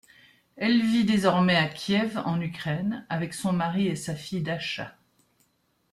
[0.55, 4.97] Elle vit désormais à Kiev en Ukraine, avec son mari et sa fille Dasha.